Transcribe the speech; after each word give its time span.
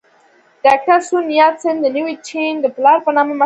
ډاکټر 0.65 0.99
سون 1.07 1.25
یات 1.39 1.55
سن 1.63 1.75
د 1.83 1.85
نوي 1.97 2.15
چین 2.27 2.53
د 2.61 2.65
پلار 2.75 2.97
په 3.05 3.11
نامه 3.17 3.31
مشهور 3.31 3.37
و. 3.37 3.39